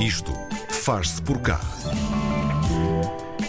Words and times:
Isto 0.00 0.32
faz-se 0.70 1.20
por 1.20 1.42
cá. 1.42 1.60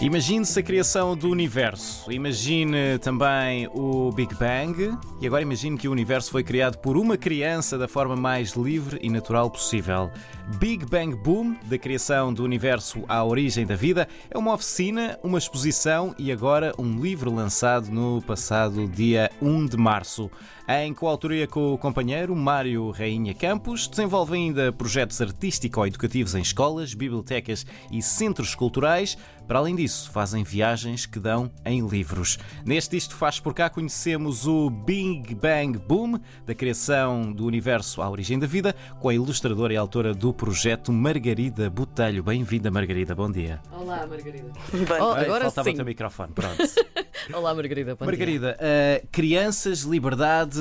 Imagine-se 0.02 0.60
a 0.60 0.62
criação 0.62 1.16
do 1.16 1.30
universo. 1.30 2.12
Imagine 2.12 2.98
também 2.98 3.68
o 3.72 4.12
Big 4.12 4.34
Bang. 4.34 4.98
E 5.18 5.26
agora 5.26 5.42
imagine 5.42 5.78
que 5.78 5.88
o 5.88 5.92
universo 5.92 6.30
foi 6.30 6.42
criado 6.42 6.76
por 6.76 6.98
uma 6.98 7.16
criança 7.16 7.78
da 7.78 7.88
forma 7.88 8.14
mais 8.14 8.52
livre 8.52 8.98
e 9.00 9.08
natural 9.08 9.48
possível. 9.48 10.10
Big 10.58 10.84
Bang 10.84 11.14
Boom, 11.14 11.56
da 11.64 11.78
criação 11.78 12.34
do 12.34 12.44
universo 12.44 13.02
à 13.08 13.24
origem 13.24 13.64
da 13.64 13.76
vida, 13.76 14.06
é 14.28 14.36
uma 14.36 14.52
oficina, 14.52 15.18
uma 15.22 15.38
exposição 15.38 16.14
e 16.18 16.30
agora 16.30 16.74
um 16.78 17.00
livro 17.00 17.32
lançado 17.32 17.88
no 17.90 18.20
passado 18.20 18.86
dia 18.88 19.30
1 19.40 19.66
de 19.66 19.76
março. 19.78 20.30
Em 20.74 20.94
coautoria 20.94 21.46
com 21.46 21.74
o 21.74 21.76
companheiro 21.76 22.34
Mário 22.34 22.90
Rainha 22.92 23.34
Campos, 23.34 23.86
desenvolve 23.86 24.34
ainda 24.34 24.72
projetos 24.72 25.20
artístico-educativos 25.20 26.34
em 26.34 26.40
escolas, 26.40 26.94
bibliotecas 26.94 27.66
e 27.90 28.00
centros 28.00 28.54
culturais. 28.54 29.18
Para 29.46 29.58
além 29.58 29.76
disso, 29.76 30.10
fazem 30.10 30.42
viagens 30.42 31.04
que 31.04 31.20
dão 31.20 31.50
em 31.62 31.86
livros. 31.86 32.38
Neste 32.64 32.96
Isto 32.96 33.14
Faz 33.14 33.38
Por 33.38 33.52
Cá 33.52 33.68
conhecemos 33.68 34.46
o 34.46 34.70
Big 34.70 35.34
Bang 35.34 35.78
Boom, 35.78 36.18
da 36.46 36.54
criação 36.54 37.30
do 37.30 37.44
universo 37.44 38.00
à 38.00 38.08
origem 38.08 38.38
da 38.38 38.46
vida, 38.46 38.74
com 38.98 39.10
a 39.10 39.14
ilustradora 39.14 39.74
e 39.74 39.76
autora 39.76 40.14
do 40.14 40.32
projeto 40.32 40.90
Margarida 40.90 41.68
Botelho. 41.68 42.22
Bem-vinda, 42.22 42.70
Margarida, 42.70 43.14
bom 43.14 43.30
dia. 43.30 43.60
Olá, 43.70 44.06
Margarida. 44.06 44.50
Oh, 44.72 45.12
agora 45.12 45.44
faltava 45.44 45.68
sim. 45.68 45.74
o 45.74 45.76
teu 45.76 45.84
microfone, 45.84 46.32
pronto. 46.32 46.62
Olá, 47.32 47.54
Margarida. 47.54 47.94
Bom 47.94 48.04
Margarida, 48.04 48.56
uh, 48.58 49.06
crianças, 49.12 49.80
liberdade, 49.82 50.60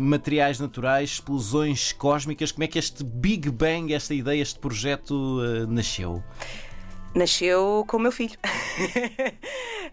materiais 0.00 0.60
naturais, 0.60 1.10
explosões 1.10 1.92
cósmicas, 1.92 2.52
como 2.52 2.64
é 2.64 2.66
que 2.66 2.78
este 2.78 3.02
Big 3.02 3.50
Bang, 3.50 3.92
esta 3.92 4.14
ideia, 4.14 4.40
este 4.40 4.58
projeto 4.58 5.12
uh, 5.12 5.66
nasceu? 5.66 6.22
Nasceu 7.14 7.84
com 7.88 7.96
o 7.96 8.00
meu 8.00 8.12
filho. 8.12 8.36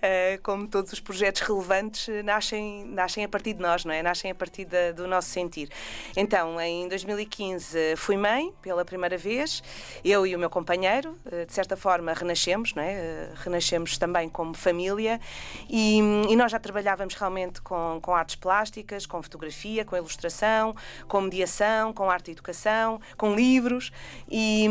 Eh, 0.05 0.37
como 0.43 0.67
todos 0.67 0.91
os 0.91 0.99
projetos 0.99 1.39
relevantes, 1.39 2.09
nascem, 2.25 2.83
nascem 2.87 3.23
a 3.23 3.29
partir 3.29 3.53
de 3.53 3.61
nós, 3.61 3.85
não 3.85 3.93
é? 3.93 4.03
Nascem 4.03 4.29
a 4.29 4.35
partir 4.35 4.65
da, 4.65 4.91
do 4.91 5.07
nosso 5.07 5.29
sentir. 5.29 5.69
Então, 6.17 6.59
em 6.59 6.89
2015, 6.89 7.95
fui 7.95 8.17
mãe 8.17 8.53
pela 8.61 8.83
primeira 8.83 9.17
vez. 9.17 9.63
Eu 10.03 10.27
e 10.27 10.35
o 10.35 10.39
meu 10.39 10.49
companheiro, 10.49 11.17
eh, 11.31 11.45
de 11.45 11.53
certa 11.53 11.77
forma, 11.77 12.11
renascemos, 12.11 12.73
não 12.73 12.83
é? 12.83 12.95
Eh, 12.95 13.29
renascemos 13.45 13.97
também 13.97 14.27
como 14.27 14.53
família. 14.53 15.21
E, 15.69 15.99
e 15.99 16.35
nós 16.35 16.51
já 16.51 16.59
trabalhávamos 16.59 17.13
realmente 17.13 17.61
com, 17.61 17.99
com 18.01 18.13
artes 18.13 18.35
plásticas, 18.35 19.05
com 19.05 19.23
fotografia, 19.23 19.85
com 19.85 19.95
ilustração, 19.95 20.75
com 21.07 21.21
mediação, 21.21 21.93
com 21.93 22.09
arte 22.09 22.27
e 22.27 22.31
educação, 22.33 22.99
com 23.15 23.33
livros. 23.33 23.89
E, 24.29 24.67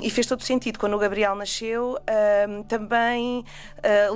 e 0.00 0.08
fez 0.10 0.28
todo 0.28 0.44
sentido. 0.44 0.78
Quando 0.78 0.94
o 0.94 0.98
Gabriel 0.98 1.34
nasceu, 1.34 1.98
uh, 1.98 2.64
também 2.64 3.44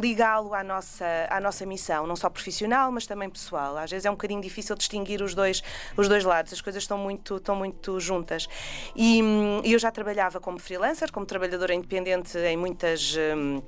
ligá-lo 0.00 0.54
à 0.54 0.59
nossa, 0.64 1.04
à 1.28 1.40
nossa 1.40 1.64
missão, 1.66 2.06
não 2.06 2.16
só 2.16 2.28
profissional, 2.28 2.90
mas 2.92 3.06
também 3.06 3.28
pessoal. 3.28 3.76
Às 3.76 3.90
vezes 3.90 4.06
é 4.06 4.10
um 4.10 4.14
bocadinho 4.14 4.40
difícil 4.40 4.76
distinguir 4.76 5.22
os 5.22 5.34
dois, 5.34 5.62
os 5.96 6.08
dois 6.08 6.24
lados, 6.24 6.52
as 6.52 6.60
coisas 6.60 6.82
estão 6.82 6.98
muito, 6.98 7.36
estão 7.36 7.54
muito 7.56 7.98
juntas. 8.00 8.48
E 8.94 9.22
um, 9.22 9.60
eu 9.64 9.78
já 9.78 9.90
trabalhava 9.90 10.40
como 10.40 10.58
freelancer, 10.58 11.12
como 11.12 11.26
trabalhadora 11.26 11.74
independente 11.74 12.38
em 12.38 12.56
muitas. 12.56 13.16
Um, 13.16 13.62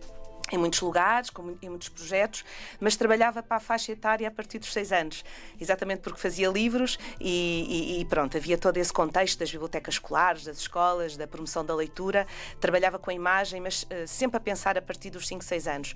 em 0.50 0.58
muitos 0.58 0.80
lugares, 0.80 1.30
em 1.62 1.68
muitos 1.68 1.88
projetos, 1.88 2.44
mas 2.80 2.96
trabalhava 2.96 3.42
para 3.42 3.56
a 3.56 3.60
faixa 3.60 3.92
etária 3.92 4.26
a 4.28 4.30
partir 4.30 4.58
dos 4.58 4.72
seis 4.72 4.92
anos, 4.92 5.24
exatamente 5.60 6.00
porque 6.00 6.20
fazia 6.20 6.48
livros 6.48 6.98
e, 7.20 7.96
e, 7.98 8.00
e, 8.00 8.04
pronto, 8.04 8.36
havia 8.36 8.58
todo 8.58 8.76
esse 8.76 8.92
contexto 8.92 9.38
das 9.38 9.50
bibliotecas 9.50 9.94
escolares, 9.94 10.44
das 10.44 10.58
escolas, 10.58 11.16
da 11.16 11.26
promoção 11.26 11.64
da 11.64 11.74
leitura, 11.74 12.26
trabalhava 12.60 12.98
com 12.98 13.10
a 13.10 13.14
imagem, 13.14 13.60
mas 13.60 13.84
uh, 13.84 14.06
sempre 14.06 14.36
a 14.36 14.40
pensar 14.40 14.76
a 14.76 14.82
partir 14.82 15.10
dos 15.10 15.26
5, 15.26 15.44
6 15.44 15.68
anos. 15.68 15.94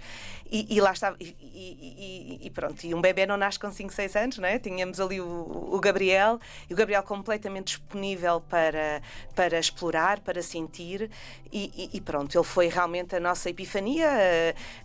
E, 0.51 0.75
e 0.75 0.81
lá 0.81 0.93
estava, 0.93 1.17
e, 1.21 2.51
pronto, 2.55 2.85
e 2.85 2.95
um 2.95 3.01
bebê 3.01 3.27
não 3.27 3.37
nasce 3.37 3.59
com 3.59 3.71
5, 3.71 3.93
6 3.93 4.17
anos, 4.17 4.39
não 4.39 4.49
é? 4.49 4.59
Tínhamos 4.59 5.01
ali 5.01 5.21
o, 5.21 5.69
o 5.73 5.81
Gabriel, 5.81 6.39
e 6.71 6.73
o 6.73 6.77
Gabriel 6.77 7.03
completamente 7.03 7.67
disponível 7.67 8.41
para, 8.41 9.03
para 9.35 9.59
explorar, 9.59 10.21
para 10.21 10.43
sentir, 10.43 11.11
e, 11.53 12.01
pronto, 12.05 12.37
ele 12.37 12.45
foi 12.45 12.69
realmente 12.69 13.17
a 13.17 13.21
nossa 13.21 13.49
epifania 13.49 14.07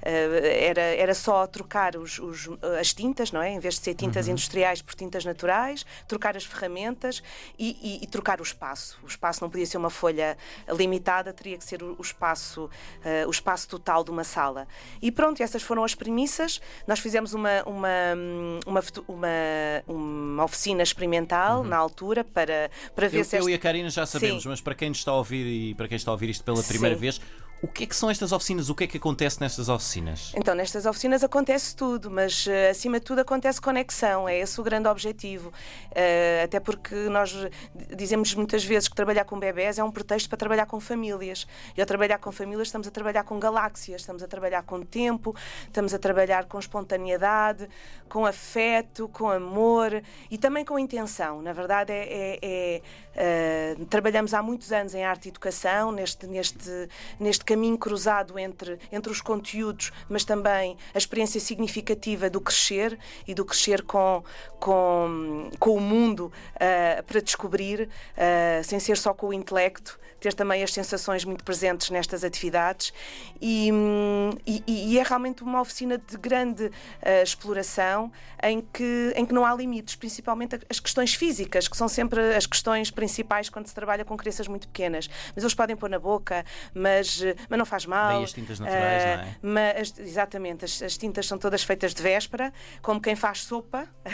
era, 0.01 0.81
era 0.81 1.13
só 1.13 1.45
trocar 1.47 1.95
os, 1.95 2.19
os, 2.19 2.49
as 2.79 2.93
tintas, 2.93 3.31
não 3.31 3.41
é? 3.41 3.51
Em 3.51 3.59
vez 3.59 3.75
de 3.75 3.81
ser 3.81 3.93
tintas 3.93 4.25
uhum. 4.25 4.33
industriais 4.33 4.81
por 4.81 4.95
tintas 4.95 5.25
naturais, 5.25 5.85
trocar 6.07 6.35
as 6.35 6.43
ferramentas 6.43 7.21
e, 7.57 7.77
e, 7.81 8.03
e, 8.03 8.07
trocar 8.07 8.39
o 8.39 8.43
espaço. 8.43 8.99
O 9.03 9.07
espaço 9.07 9.41
não 9.41 9.49
podia 9.49 9.65
ser 9.65 9.77
uma 9.77 9.89
folha 9.89 10.37
limitada, 10.69 11.33
teria 11.33 11.57
que 11.57 11.63
ser 11.63 11.81
o, 11.83 11.95
o 11.97 12.01
espaço, 12.01 12.65
uh, 12.65 13.27
o 13.27 13.31
espaço 13.31 13.67
total 13.67 14.03
de 14.03 14.11
uma 14.11 14.23
sala. 14.23 14.67
E 15.01 15.11
pronto, 15.11 15.41
essas 15.41 15.61
foram 15.61 15.83
as 15.83 15.95
premissas. 15.95 16.61
Nós 16.87 16.99
fizemos 16.99 17.33
uma, 17.33 17.63
uma, 17.63 17.89
uma, 18.65 18.83
uma, 19.07 19.27
uma 19.87 20.43
oficina 20.43 20.83
experimental 20.83 21.61
uhum. 21.61 21.67
na 21.67 21.77
altura 21.77 22.23
para, 22.23 22.69
para 22.95 23.07
ver 23.07 23.19
eu, 23.19 23.25
se. 23.25 23.37
Eu 23.37 23.49
e 23.49 23.53
a 23.53 23.59
Karina 23.59 23.89
já 23.89 24.05
sabemos, 24.05 24.43
Sim. 24.43 24.49
mas 24.49 24.61
para 24.61 24.75
quem 24.75 24.89
nos 24.89 24.99
está 24.99 25.11
a 25.11 25.15
ouvir 25.15 25.45
e 25.45 25.75
para 25.75 25.87
quem 25.87 25.95
está 25.95 26.11
a 26.11 26.13
ouvir 26.13 26.29
isto 26.29 26.43
pela 26.43 26.61
primeira 26.63 26.95
Sim. 26.95 27.01
vez, 27.01 27.21
o 27.61 27.67
que 27.67 27.83
é 27.83 27.87
que 27.87 27.95
são 27.95 28.09
estas 28.09 28.31
oficinas? 28.31 28.69
O 28.69 28.75
que 28.75 28.85
é 28.85 28.87
que 28.87 28.97
acontece 28.97 29.39
nestas 29.39 29.69
oficinas? 29.69 30.33
Então, 30.35 30.55
nestas 30.55 30.85
oficinas 30.85 31.23
acontece 31.23 31.75
tudo, 31.75 32.09
mas 32.09 32.47
uh, 32.47 32.71
acima 32.71 32.99
de 32.99 33.05
tudo 33.05 33.21
acontece 33.21 33.61
conexão, 33.61 34.27
é 34.27 34.39
esse 34.39 34.59
o 34.59 34.63
grande 34.63 34.87
objetivo. 34.87 35.49
Uh, 35.49 36.43
até 36.43 36.59
porque 36.59 36.95
nós 36.95 37.35
dizemos 37.95 38.33
muitas 38.33 38.63
vezes 38.63 38.89
que 38.89 38.95
trabalhar 38.95 39.25
com 39.25 39.39
bebés 39.39 39.77
é 39.77 39.83
um 39.83 39.91
pretexto 39.91 40.27
para 40.27 40.37
trabalhar 40.37 40.65
com 40.65 40.79
famílias. 40.79 41.45
E 41.77 41.81
ao 41.81 41.85
trabalhar 41.85 42.17
com 42.17 42.31
famílias 42.31 42.67
estamos 42.67 42.87
a 42.87 42.91
trabalhar 42.91 43.23
com 43.23 43.39
galáxias, 43.39 44.01
estamos 44.01 44.23
a 44.23 44.27
trabalhar 44.27 44.63
com 44.63 44.81
tempo, 44.81 45.35
estamos 45.65 45.93
a 45.93 45.99
trabalhar 45.99 46.45
com 46.45 46.57
espontaneidade, 46.57 47.69
com 48.09 48.25
afeto, 48.25 49.07
com 49.09 49.29
amor 49.29 50.01
e 50.31 50.37
também 50.37 50.65
com 50.65 50.79
intenção. 50.79 51.41
Na 51.41 51.53
verdade, 51.53 51.93
é, 51.93 52.39
é, 52.41 52.75
é 52.75 52.81
uh, 53.15 53.85
trabalhamos 53.85 54.33
há 54.33 54.41
muitos 54.41 54.71
anos 54.71 54.93
em 54.93 55.03
arte 55.03 55.25
e 55.25 55.29
educação, 55.29 55.91
neste, 55.91 56.27
neste, 56.27 56.89
neste 57.19 57.45
caminho 57.45 57.77
cruzado 57.77 58.37
entre, 58.37 58.79
entre 58.91 59.11
os 59.11 59.21
conteúdos, 59.21 59.91
mas 60.09 60.23
também 60.23 60.77
a 60.93 60.97
experiência 60.97 61.39
significativa 61.39 62.29
do 62.29 62.39
crescer 62.39 62.97
e 63.27 63.33
do 63.33 63.45
crescer 63.45 63.83
com, 63.83 64.23
com, 64.59 65.49
com 65.59 65.75
o 65.75 65.81
mundo 65.81 66.31
uh, 66.55 67.03
para 67.03 67.21
descobrir, 67.21 67.89
uh, 68.17 68.63
sem 68.63 68.79
ser 68.79 68.97
só 68.97 69.13
com 69.13 69.27
o 69.27 69.33
intelecto, 69.33 69.99
ter 70.19 70.33
também 70.33 70.61
as 70.61 70.71
sensações 70.71 71.25
muito 71.25 71.43
presentes 71.43 71.89
nestas 71.89 72.23
atividades. 72.23 72.93
E, 73.41 73.71
e, 74.45 74.93
e 74.93 74.99
é 74.99 75.03
realmente 75.03 75.41
uma 75.41 75.59
oficina 75.59 75.97
de 75.97 76.15
grande 76.15 76.69
exploração 77.23 78.11
em 78.43 78.61
que, 78.61 79.13
em 79.15 79.25
que 79.25 79.33
não 79.33 79.43
há 79.43 79.55
limites, 79.55 79.95
principalmente 79.95 80.59
as 80.69 80.79
questões 80.79 81.15
físicas, 81.15 81.67
que 81.67 81.75
são 81.75 81.87
sempre 81.87 82.35
as 82.35 82.45
questões 82.45 82.91
principais 83.01 83.49
quando 83.49 83.65
se 83.65 83.73
trabalha 83.73 84.05
com 84.05 84.15
crianças 84.15 84.47
muito 84.47 84.67
pequenas. 84.67 85.09
Mas 85.35 85.43
eles 85.43 85.55
podem 85.55 85.75
pôr 85.75 85.89
na 85.89 85.97
boca, 85.97 86.45
mas 86.71 87.19
mas 87.49 87.57
não 87.57 87.65
faz 87.65 87.87
mal. 87.87 88.13
Daí 88.13 88.23
as 88.23 88.33
tintas 88.33 88.59
naturais, 88.59 89.03
uh, 89.03 89.07
não 89.41 89.59
é? 89.59 89.73
Mas, 89.73 89.97
exatamente, 89.97 90.65
as, 90.65 90.81
as, 90.83 90.97
tintas 90.97 91.25
são 91.25 91.39
todas 91.39 91.63
feitas 91.63 91.95
de 91.95 92.03
véspera, 92.03 92.53
como 92.81 93.01
quem 93.01 93.15
faz 93.15 93.43
sopa. 93.43 93.87
uh, 94.05 94.11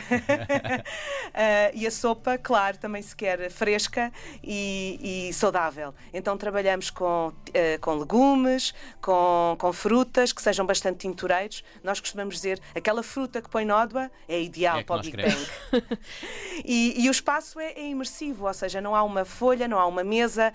e 1.75 1.85
a 1.85 1.91
sopa, 1.91 2.37
claro, 2.37 2.77
também 2.77 3.01
se 3.01 3.13
quer 3.13 3.51
fresca 3.51 4.11
e, 4.41 5.27
e 5.29 5.33
saudável. 5.33 5.93
Então 6.13 6.37
trabalhamos 6.37 6.89
com, 6.89 7.27
uh, 7.27 7.79
com 7.81 7.95
legumes, 7.95 8.73
com, 9.01 9.57
com 9.59 9.73
frutas 9.73 10.31
que 10.31 10.41
sejam 10.41 10.65
bastante 10.65 10.99
tintureiros. 10.99 11.61
Nós 11.83 11.99
costumamos 11.99 12.35
dizer 12.35 12.61
aquela 12.73 13.03
fruta 13.03 13.41
que 13.41 13.49
põe 13.49 13.65
nódoa 13.65 14.09
é 14.27 14.41
ideal 14.41 14.79
é 14.79 14.83
para 14.83 14.95
o 14.95 15.01
Big 15.01 15.17
Bang. 15.17 15.47
e, 16.63 17.03
e, 17.03 17.09
o 17.09 17.11
espaço 17.11 17.59
é, 17.59 17.73
é, 17.73 17.89
imersivo, 17.89 18.47
ou 18.47 18.53
seja, 18.53 18.76
não 18.81 18.95
há 18.95 19.03
uma 19.03 19.25
folha, 19.25 19.67
não 19.67 19.79
há 19.79 19.85
uma 19.85 20.03
mesa. 20.03 20.53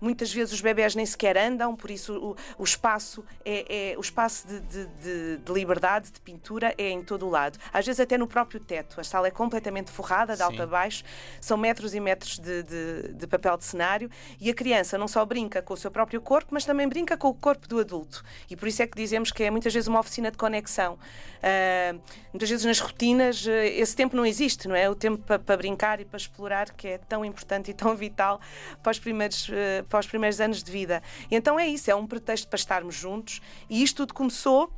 muitas 0.00 0.32
vezes 0.32 0.52
os 0.54 0.60
bebés 0.60 0.94
nem 0.94 1.06
sequer 1.06 1.36
andam 1.36 1.76
por 1.76 1.90
isso 1.90 2.14
o, 2.18 2.36
o 2.58 2.64
espaço 2.64 3.24
é, 3.44 3.92
é 3.92 3.96
o 3.96 4.00
espaço 4.00 4.46
de, 4.46 4.60
de, 4.60 4.86
de, 4.86 5.36
de, 5.38 5.52
liberdade, 5.52 6.10
de 6.10 6.20
pintura, 6.20 6.74
é 6.76 6.90
em 6.90 7.02
todo 7.02 7.26
o 7.26 7.30
lado. 7.30 7.58
Às 7.72 7.86
vezes 7.86 8.00
até 8.00 8.18
no 8.18 8.26
próprio 8.26 8.60
teto. 8.60 9.00
A 9.00 9.04
sala 9.04 9.28
é 9.28 9.30
completamente 9.30 9.90
forrada, 9.90 10.36
de 10.36 10.42
alto 10.42 10.60
a 10.62 10.66
baixo, 10.66 11.04
são 11.40 11.56
metros 11.56 11.94
e 11.94 12.00
metros 12.00 12.38
de, 12.38 13.26
papel 13.28 13.56
de 13.56 13.64
cenário 13.64 14.10
e 14.40 14.50
a 14.50 14.54
criança 14.54 14.96
não 14.96 15.06
só 15.06 15.24
brinca 15.24 15.60
com 15.60 15.74
o 15.74 15.76
seu 15.76 15.90
próprio 15.90 16.20
corpo, 16.20 16.48
mas 16.50 16.64
também 16.64 16.88
brinca 16.88 17.16
com 17.16 17.28
o 17.28 17.34
corpo 17.34 17.68
do 17.68 17.78
adulto. 17.78 18.24
E 18.50 18.56
por 18.56 18.66
isso 18.66 18.82
é 18.82 18.86
que 18.86 18.96
dizemos 18.96 19.30
que 19.30 19.44
é 19.44 19.50
muitas 19.50 19.72
vezes 19.72 19.86
uma 19.86 20.00
oficina 20.00 20.30
de 20.30 20.38
conexão. 20.38 20.94
Uh, 20.94 22.00
muitas 22.32 22.48
vezes 22.50 22.64
nas 22.64 22.80
rotinas 22.80 23.46
uh, 23.46 23.50
esse 23.50 23.94
tempo 23.94 24.16
não 24.16 24.26
existe, 24.26 24.66
não 24.66 24.74
é? 24.74 24.90
O 24.90 24.94
tempo 24.94 25.18
para 25.18 25.38
pa 25.38 25.56
brincar 25.56 26.00
e 26.00 26.04
para 26.04 26.16
explorar 26.16 26.70
que 26.72 26.88
é 26.88 26.98
tão 26.98 27.17
importante 27.24 27.70
e 27.70 27.74
tão 27.74 27.94
vital 27.96 28.40
para 28.82 28.90
os 28.90 28.98
primeiros, 28.98 29.48
uh, 29.48 29.84
para 29.88 30.00
os 30.00 30.06
primeiros 30.06 30.40
anos 30.40 30.62
de 30.62 30.70
vida. 30.70 31.02
E 31.30 31.36
então 31.36 31.58
é 31.58 31.66
isso, 31.66 31.90
é 31.90 31.94
um 31.94 32.06
pretexto 32.06 32.48
para 32.48 32.56
estarmos 32.56 32.94
juntos 32.94 33.40
e 33.68 33.82
isto 33.82 33.98
tudo 33.98 34.14
começou 34.14 34.72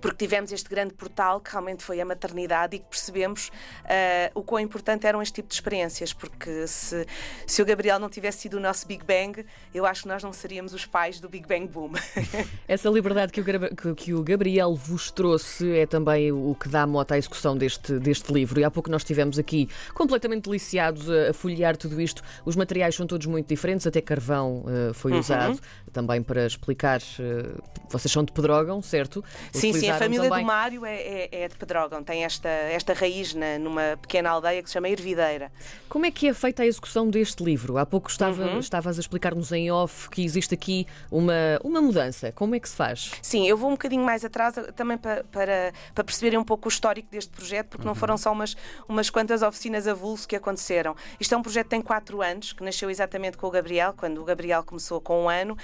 porque 0.00 0.16
tivemos 0.16 0.52
este 0.52 0.68
grande 0.68 0.94
portal 0.94 1.40
que 1.40 1.50
realmente 1.50 1.82
foi 1.82 2.00
a 2.00 2.04
maternidade 2.04 2.76
e 2.76 2.78
que 2.78 2.86
percebemos 2.86 3.48
uh, 3.48 4.38
o 4.38 4.42
quão 4.42 4.60
importante 4.60 5.06
eram 5.06 5.22
este 5.22 5.34
tipo 5.34 5.48
de 5.48 5.54
experiências, 5.54 6.12
porque 6.12 6.66
se, 6.66 7.06
se 7.46 7.62
o 7.62 7.64
Gabriel 7.64 7.98
não 7.98 8.08
tivesse 8.08 8.38
sido 8.38 8.54
o 8.54 8.60
nosso 8.60 8.86
Big 8.86 9.04
Bang, 9.04 9.44
eu 9.72 9.86
acho 9.86 10.02
que 10.02 10.08
nós 10.08 10.22
não 10.22 10.32
seríamos 10.32 10.74
os 10.74 10.86
pais 10.86 11.20
do 11.20 11.28
Big 11.28 11.46
Bang 11.46 11.66
Boom. 11.66 11.92
Essa 12.66 12.88
liberdade 12.88 13.32
que 13.32 13.40
o, 13.40 13.94
que, 13.94 14.14
o 14.14 14.22
Gabriel 14.22 14.74
vos 14.74 15.10
trouxe 15.10 15.76
é 15.76 15.86
também 15.86 16.32
o 16.32 16.54
que 16.54 16.68
dá 16.68 16.86
moto 16.86 17.12
à 17.12 17.18
execução 17.18 17.56
deste, 17.56 17.98
deste 17.98 18.32
livro. 18.32 18.60
E 18.60 18.64
há 18.64 18.70
pouco 18.70 18.90
nós 18.90 19.02
estivemos 19.02 19.38
aqui 19.38 19.68
completamente 19.94 20.44
deliciados 20.44 21.10
a, 21.10 21.30
a 21.30 21.32
folhear 21.32 21.76
tudo 21.76 22.00
isto. 22.00 22.22
Os 22.44 22.56
materiais 22.56 22.94
são 22.94 23.06
todos 23.06 23.26
muito 23.26 23.48
diferentes, 23.48 23.86
até 23.86 24.00
carvão 24.00 24.64
uh, 24.64 24.94
foi 24.94 25.12
uhum. 25.12 25.20
usado 25.20 25.60
também 25.92 26.22
para 26.22 26.46
explicar. 26.46 27.00
Uh, 27.00 27.62
vocês 27.88 28.10
são 28.10 28.24
de 28.24 28.32
Pedrógão, 28.32 28.82
certo? 28.82 29.24
Sim, 29.52 29.72
sim, 29.84 29.90
a 29.90 29.98
família 29.98 30.28
também... 30.28 30.44
do 30.44 30.46
Mário 30.46 30.86
é, 30.86 30.94
é, 30.94 31.28
é, 31.32 31.48
de 31.48 31.54
Pedrógão, 31.56 32.02
tem 32.02 32.24
esta, 32.24 32.48
esta 32.48 32.92
raiz 32.92 33.34
na, 33.34 33.58
numa 33.58 33.96
pequena 34.00 34.30
aldeia 34.30 34.62
que 34.62 34.68
se 34.68 34.74
chama 34.74 34.88
Ervideira. 34.88 35.50
Como 35.88 36.06
é 36.06 36.10
que 36.10 36.28
é 36.28 36.34
feita 36.34 36.62
a 36.62 36.66
execução 36.66 37.08
deste 37.08 37.42
livro? 37.42 37.78
Há 37.78 37.86
pouco 37.86 38.10
estava, 38.10 38.42
uhum. 38.42 38.58
estavas 38.58 38.96
a 38.98 39.00
explicar-nos 39.00 39.52
em 39.52 39.70
off 39.70 40.08
que 40.10 40.24
existe 40.24 40.54
aqui 40.54 40.86
uma, 41.10 41.34
uma 41.62 41.80
mudança. 41.80 42.32
Como 42.32 42.54
é 42.54 42.60
que 42.60 42.68
se 42.68 42.76
faz? 42.76 43.12
Sim, 43.22 43.46
eu 43.46 43.56
vou 43.56 43.68
um 43.68 43.74
bocadinho 43.74 44.04
mais 44.04 44.24
atrás 44.24 44.54
também 44.74 44.98
para, 44.98 45.24
para, 45.24 45.72
para 45.94 46.04
perceberem 46.04 46.38
um 46.38 46.44
pouco 46.44 46.68
o 46.68 46.70
histórico 46.70 47.08
deste 47.10 47.30
projeto, 47.30 47.68
porque 47.68 47.82
uhum. 47.82 47.88
não 47.88 47.94
foram 47.94 48.16
só 48.16 48.32
umas, 48.32 48.56
umas 48.88 49.10
quantas 49.10 49.42
oficinas 49.42 49.86
avulso 49.86 50.26
que 50.26 50.36
aconteceram. 50.36 50.96
Isto 51.20 51.34
é 51.34 51.38
um 51.38 51.42
projeto 51.42 51.64
que 51.64 51.70
tem 51.70 51.82
quatro 51.82 52.22
anos, 52.22 52.52
que 52.52 52.62
nasceu 52.62 52.90
exatamente 52.90 53.36
com 53.36 53.46
o 53.46 53.50
Gabriel, 53.50 53.94
quando 53.96 54.20
o 54.20 54.24
Gabriel 54.24 54.62
começou 54.64 55.00
com 55.00 55.24
um 55.24 55.28
ano, 55.28 55.56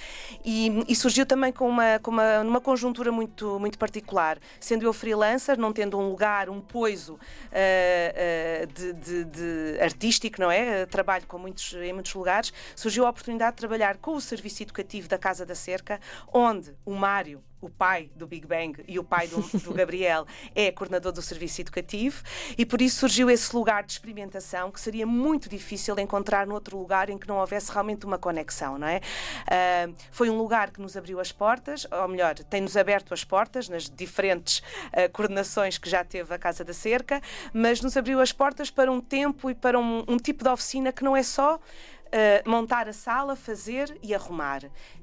e, 0.44 0.84
e 0.88 0.94
surgiu 0.94 1.26
também 1.26 1.52
com 1.52 1.68
uma, 1.68 1.98
com 1.98 2.10
uma, 2.10 2.44
numa 2.44 2.60
conjuntura 2.60 3.10
muito, 3.10 3.58
muito 3.58 3.78
particular. 3.78 4.09
Sendo 4.58 4.84
eu 4.84 4.92
freelancer, 4.92 5.58
não 5.58 5.72
tendo 5.72 5.98
um 5.98 6.08
lugar, 6.08 6.48
um 6.48 6.60
poiso 6.60 7.14
uh, 7.14 7.18
uh, 7.18 8.66
de, 8.66 8.92
de, 8.94 9.24
de, 9.24 9.80
artístico, 9.80 10.40
não 10.40 10.50
é? 10.50 10.86
Trabalho 10.86 11.26
com 11.26 11.38
muitos, 11.38 11.72
em 11.74 11.92
muitos 11.92 12.14
lugares, 12.14 12.52
surgiu 12.74 13.06
a 13.06 13.10
oportunidade 13.10 13.52
de 13.52 13.58
trabalhar 13.58 13.96
com 13.98 14.14
o 14.14 14.20
Serviço 14.20 14.62
Educativo 14.62 15.08
da 15.08 15.18
Casa 15.18 15.44
da 15.46 15.54
Cerca, 15.54 16.00
onde 16.32 16.74
o 16.84 16.94
Mário 16.94 17.42
o 17.60 17.68
pai 17.68 18.10
do 18.16 18.26
Big 18.26 18.46
Bang 18.46 18.82
e 18.88 18.98
o 18.98 19.04
pai 19.04 19.28
do, 19.28 19.40
do, 19.58 19.74
Gabriel 19.74 20.26
é 20.54 20.70
coordenador 20.72 21.12
do 21.12 21.20
serviço 21.20 21.60
educativo 21.60 22.22
e 22.56 22.64
por 22.64 22.80
isso 22.80 23.00
surgiu 23.00 23.28
esse 23.30 23.54
lugar 23.54 23.82
de 23.82 23.92
experimentação 23.92 24.70
que 24.70 24.80
seria 24.80 25.06
muito 25.06 25.48
difícil 25.48 25.98
encontrar 25.98 26.46
noutro 26.46 26.78
lugar 26.78 27.10
em 27.10 27.18
que 27.18 27.28
não 27.28 27.36
houvesse 27.36 27.70
realmente 27.70 28.06
uma 28.06 28.18
conexão, 28.18 28.78
não 28.78 28.86
é? 28.86 29.00
Uh, 29.00 29.94
foi 30.10 30.30
um 30.30 30.38
lugar 30.38 30.70
que 30.70 30.80
nos 30.80 30.96
abriu 30.96 31.20
as 31.20 31.32
portas, 31.32 31.86
ou 31.90 32.08
melhor, 32.08 32.34
tem-nos 32.34 32.76
aberto 32.76 33.12
as 33.12 33.24
portas 33.24 33.68
nas 33.68 33.88
diferentes 33.90 34.58
uh, 34.58 35.10
coordenações 35.12 35.78
que 35.78 35.88
já 35.88 36.04
teve 36.04 36.32
a 36.34 36.38
Casa 36.38 36.64
da 36.64 36.72
Cerca, 36.72 37.20
mas 37.52 37.80
nos 37.80 37.96
abriu 37.96 38.20
as 38.20 38.32
portas 38.32 38.70
para 38.70 38.90
um 38.90 39.00
tempo 39.00 39.50
e 39.50 39.54
para 39.54 39.78
um, 39.78 40.04
um 40.08 40.16
tipo 40.16 40.44
de 40.44 40.50
oficina 40.50 40.92
que 40.92 41.04
não 41.04 41.16
é 41.16 41.22
só 41.22 41.56
uh, 41.56 42.50
montar 42.50 42.88
a 42.88 42.92
sala, 42.92 43.36
fazer 43.36 43.96
e 44.02 44.14
arrumar. 44.14 44.62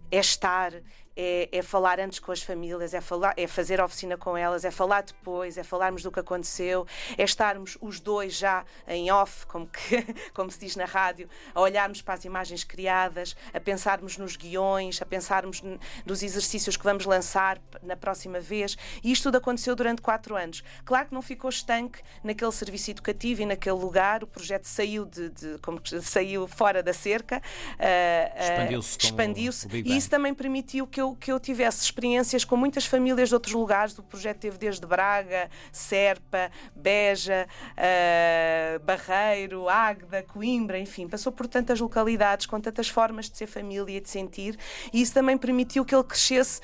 É 0.10 0.19
estar, 0.19 0.71
é, 1.18 1.50
é, 1.52 1.62
falar 1.64 2.00
antes 2.00 2.19
com 2.19 2.31
as 2.31 2.44
famílias, 2.44 2.94
é, 2.94 3.02
falar, 3.02 3.34
é 3.36 3.48
fazer 3.48 3.81
oficina 3.81 4.16
com 4.16 4.38
elas, 4.38 4.64
é 4.64 4.69
falar 4.69 5.02
depois, 5.02 5.58
é 5.58 5.64
falarmos 5.64 6.04
do 6.04 6.12
que 6.12 6.19
aconteceu, 6.19 6.86
é 7.18 7.24
estarmos 7.24 7.75
os 7.81 8.00
dois 8.00 8.36
já 8.36 8.64
em 8.88 9.12
off, 9.12 9.48
como, 9.48 9.66
que, 9.66 10.06
como 10.34 10.52
se 10.52 10.60
diz 10.60 10.75
na 10.75 10.86
rádio, 10.86 11.28
a 11.56 11.62
olharmos 11.62 12.04
para 12.04 12.14
as 12.14 12.24
imagens 12.24 12.64
criadas, 12.64 13.36
a 13.52 13.60
pensarmos 13.60 14.16
nos 14.18 14.36
guiões, 14.36 15.02
a 15.02 15.06
pensarmos 15.06 15.64
nos 16.06 16.22
exercícios 16.22 16.78
que 16.78 16.84
vamos 16.84 17.06
lançar 17.06 17.60
na 17.81 17.96
próxima 17.96 18.40
vez. 18.40 18.78
E 19.04 19.12
isto 19.12 19.24
tudo 19.24 19.38
aconteceu 19.38 19.75
durante 19.75 20.02
quatro 20.02 20.36
anos. 20.36 20.63
Claro 20.86 21.08
que 21.08 21.13
não 21.16 21.22
ficou 21.24 21.50
estanque 21.50 22.00
naquele 22.24 22.52
serviço 22.52 22.92
educativo 22.92 23.42
e 23.42 23.46
naquele 23.46 23.75
lugar, 23.75 24.24
o 24.24 24.28
projeto 24.28 24.66
saiu 24.66 25.06
de, 25.06 25.30
de 25.30 25.58
como 25.60 25.81
saiu 26.04 26.48
fora 26.48 26.84
da 26.84 26.94
cerca, 26.94 27.38
uh, 27.40 28.42
expandiu-se, 28.42 28.98
expandiu-se 29.00 29.68
e 29.74 29.98
isso 29.98 30.10
também 30.10 30.34
permitiu 30.34 30.86
que 30.86 31.02
eu 31.02 31.06
eu, 31.07 31.15
que 31.15 31.31
eu 31.31 31.39
tivesse 31.39 31.83
experiências 31.83 32.44
com 32.44 32.56
muitas 32.56 32.86
famílias 32.86 33.30
de 33.30 33.36
outros 33.36 33.54
lugares. 33.54 33.98
O 33.98 34.04
projeto 34.04 34.39
teve 34.39 34.57
desde 34.57 34.86
Braga, 34.86 35.50
Serpa, 35.71 36.51
Beja, 36.75 37.48
uh, 37.74 38.80
Barreiro, 38.83 39.69
Águeda, 39.69 40.24
Coimbra, 40.24 40.80
enfim, 40.80 41.07
passou 41.07 41.31
por 41.31 41.48
tantas 41.48 41.80
localidades, 41.80 42.45
com 42.45 42.59
tantas 42.59 42.89
formas 42.89 43.30
de 43.30 43.38
ser 43.38 43.48
família 43.48 43.98
e 43.98 44.01
de 44.01 44.09
sentir, 44.09 44.57
e 44.94 45.01
isso 45.01 45.13
também 45.13 45.38
permitiu 45.38 45.86
que 45.86 45.95
ele 45.95 46.04
crescesse. 46.04 46.62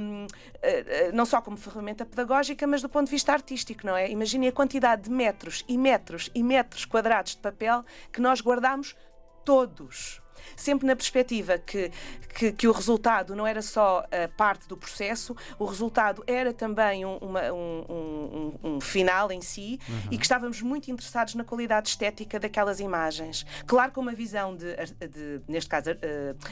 Um, 0.00 0.26
eh, 0.62 1.10
não 1.12 1.26
só 1.26 1.42
como 1.42 1.58
ferramenta 1.58 2.06
pedagógica, 2.06 2.66
mas 2.66 2.80
do 2.80 2.88
ponto 2.88 3.04
de 3.04 3.10
vista 3.10 3.32
artístico, 3.32 3.86
não 3.86 3.94
é? 3.94 4.10
Imaginem 4.10 4.48
a 4.48 4.52
quantidade 4.52 5.02
de 5.02 5.10
metros 5.10 5.62
e 5.68 5.76
metros 5.76 6.30
e 6.34 6.42
metros 6.42 6.86
quadrados 6.86 7.32
de 7.32 7.38
papel 7.38 7.84
que 8.10 8.20
nós 8.20 8.40
guardamos 8.40 8.96
todos 9.44 10.23
sempre 10.56 10.86
na 10.86 10.96
perspectiva 10.96 11.58
que, 11.58 11.90
que, 12.34 12.52
que, 12.52 12.68
o 12.68 12.72
resultado 12.72 13.34
não 13.34 13.46
era 13.46 13.62
só 13.62 14.04
a 14.10 14.28
parte 14.28 14.68
do 14.68 14.76
processo, 14.76 15.36
o 15.58 15.64
resultado 15.64 16.22
era 16.26 16.52
também 16.52 17.04
um, 17.04 17.16
uma, 17.18 17.52
um, 17.52 17.84
um, 17.88 18.74
um, 18.74 18.80
final 18.80 19.30
em 19.30 19.40
si 19.40 19.78
uhum. 19.88 20.08
e 20.10 20.18
que 20.18 20.24
estávamos 20.24 20.60
muito 20.62 20.90
interessados 20.90 21.34
na 21.34 21.44
qualidade 21.44 21.88
estética 21.88 22.38
daquelas 22.38 22.80
imagens. 22.80 23.46
Claro, 23.66 23.92
com 23.92 24.00
uma 24.00 24.14
visão 24.14 24.56
de, 24.56 24.74
de 25.08 25.40
neste 25.48 25.68
caso, 25.68 25.92
uh, 25.92 25.94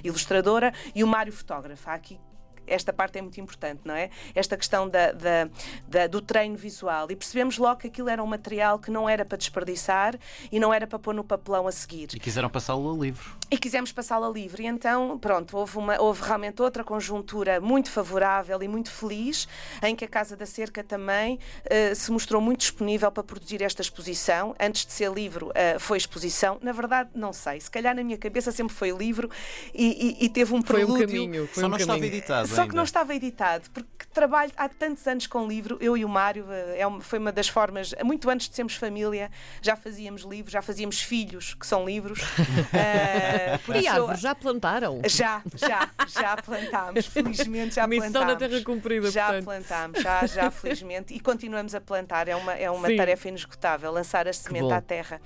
ilustradora 0.05 0.73
e 0.95 1.03
o 1.03 1.07
Mário 1.07 1.33
fotógrafo. 1.33 1.89
Há 1.89 1.95
aqui 1.95 2.19
esta 2.67 2.93
parte 2.93 3.19
é 3.19 3.23
muito 3.23 3.41
importante, 3.41 3.81
não 3.85 3.95
é? 3.95 4.11
Esta 4.35 4.57
questão 4.57 4.89
da, 4.89 5.13
da, 5.13 5.49
da, 5.87 6.07
do 6.07 6.21
treino 6.21 6.57
visual. 6.57 7.11
E 7.11 7.17
percebemos 7.17 7.59
logo 7.59 7.81
que 7.81 7.87
aquilo 7.89 8.09
era 8.09 8.23
um 8.23 8.27
material 8.27 8.79
que 8.79 8.91
não 8.91 9.09
era 9.09 9.25
para 9.25 9.39
desperdiçar 9.39 10.19
e 10.51 10.59
não 10.59 10.73
era 10.73 10.87
para 10.87 10.99
pôr 10.99 11.15
no 11.15 11.25
papelão 11.25 11.67
a 11.67 11.73
seguir. 11.73 12.09
E 12.15 12.21
quiseram 12.21 12.49
passá-lo 12.49 12.91
a 12.93 12.97
livro. 12.97 13.37
E 13.51 13.59
quisemos 13.59 13.93
passá-lo 13.93 14.27
a 14.27 14.31
livre. 14.31 14.63
E 14.63 14.67
então, 14.67 15.19
pronto, 15.19 15.57
houve, 15.57 15.79
uma, 15.79 16.01
houve 16.01 16.23
realmente 16.23 16.63
outra 16.63 16.83
conjuntura 16.85 17.61
muito 17.61 17.91
favorável 17.91 18.63
e 18.63 18.69
muito 18.69 18.91
feliz, 18.91 19.47
em 19.83 19.95
que 19.95 20.05
a 20.05 20.09
Casa 20.09 20.37
da 20.37 20.47
Cerca 20.47 20.83
também 20.83 21.39
uh, 21.67 21.95
se 21.95 22.11
mostrou 22.11 22.41
muito 22.41 22.61
disponível 22.61 23.11
para 23.11 23.23
produzir 23.23 23.63
esta 23.63 23.83
exposição. 23.83 24.55
Antes 24.59 24.87
de 24.87 24.93
ser 24.93 25.13
livro, 25.13 25.49
uh, 25.49 25.79
foi 25.79 25.99
exposição. 25.99 26.59
Na 26.63 26.73
verdade, 26.73 27.11
não 27.15 27.33
sei. 27.33 27.61
Se 27.61 27.71
calhar 27.71 27.95
na 27.95 28.03
minha 28.03 28.19
cabeça 28.19 28.53
sempre 28.53 28.75
foi 28.75 28.91
livro 28.91 29.31
e, 29.75 30.17
e, 30.21 30.25
e 30.25 30.29
teve 30.29 30.55
um 30.55 30.63
prelúdio. 30.63 30.97
Foi 30.97 31.05
um 31.05 31.09
caminho. 31.09 31.49
Foi 31.49 31.61
Só 31.61 31.67
um 31.67 31.71
não 31.71 31.79
caminho. 31.79 31.95
estava 31.95 32.07
editado. 32.07 32.49
Só 32.63 32.69
que 32.69 32.77
não 32.77 32.85
estava 32.85 33.15
editado, 33.15 33.69
porque 33.71 34.07
trabalho 34.13 34.53
há 34.57 34.69
tantos 34.69 35.07
anos 35.07 35.27
com 35.27 35.47
livro, 35.47 35.79
eu 35.81 35.97
e 35.97 36.05
o 36.05 36.09
Mário, 36.09 36.47
eh, 36.51 36.81
é 36.81 36.87
uma, 36.87 37.01
foi 37.01 37.19
uma 37.19 37.33
das 37.33 37.49
formas, 37.49 37.95
muito 38.05 38.29
antes 38.29 38.49
de 38.49 38.55
sermos 38.55 38.75
família, 38.75 39.31
já 39.61 39.75
fazíamos 39.75 40.23
livros, 40.23 40.53
já 40.53 40.63
fazíamos 40.63 41.01
filhos, 41.01 41.55
que 41.55 41.67
são 41.67 41.85
livros. 41.85 42.21
uh, 42.21 43.73
e 43.81 43.87
árvores 43.87 44.21
já 44.21 44.35
plantaram? 44.35 45.01
Já, 45.07 45.43
já, 45.55 45.91
já 46.07 46.37
plantámos, 46.37 47.07
felizmente 47.07 47.75
já 47.77 47.87
Missão 47.89 48.13
plantámos. 48.13 48.33
na 48.35 48.49
terra 48.49 48.65
cumprida, 48.65 49.11
Já 49.11 49.27
portanto. 49.27 49.45
plantámos, 49.45 50.01
já, 50.01 50.27
já 50.27 50.51
felizmente, 50.53 51.15
e 51.15 51.21
continuamos 51.21 51.75
a 51.75 51.81
plantar, 51.81 52.29
é 52.29 52.37
uma, 52.37 52.53
é 52.53 52.71
uma 52.71 52.95
tarefa 52.95 53.29
inesgotável, 53.29 53.91
lançar 53.91 54.29
a 54.29 54.33
semente 54.33 54.73
à 54.73 54.81
terra. 54.81 55.21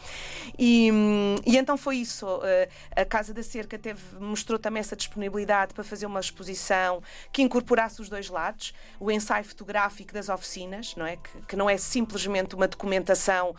E, 0.58 0.90
e 1.44 1.56
então 1.56 1.76
foi 1.76 1.96
isso, 1.96 2.40
eh, 2.44 2.68
a 2.94 3.04
Casa 3.04 3.34
da 3.34 3.42
Cerca 3.42 3.78
teve, 3.78 4.00
mostrou 4.20 4.58
também 4.58 4.80
essa 4.80 4.94
disponibilidade 4.94 5.74
para 5.74 5.84
fazer 5.84 6.06
uma 6.06 6.20
exposição 6.20 7.02
que 7.32 7.42
incorporasse 7.42 8.00
os 8.00 8.08
dois 8.08 8.28
lados, 8.28 8.74
o 8.98 9.10
ensaio 9.10 9.44
fotográfico 9.44 10.12
das 10.12 10.28
oficinas, 10.28 10.94
não 10.96 11.06
é? 11.06 11.16
Que, 11.16 11.42
que 11.48 11.56
não 11.56 11.68
é 11.68 11.76
simplesmente 11.76 12.54
uma 12.54 12.68
documentação 12.68 13.54